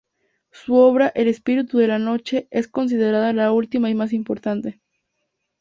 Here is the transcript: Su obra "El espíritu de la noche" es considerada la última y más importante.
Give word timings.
Su 0.49 0.73
obra 0.77 1.09
"El 1.13 1.27
espíritu 1.27 1.77
de 1.77 1.85
la 1.87 1.99
noche" 1.99 2.47
es 2.49 2.67
considerada 2.67 3.33
la 3.33 3.51
última 3.51 3.87
y 3.87 3.93
más 3.93 4.13
importante. 4.13 4.79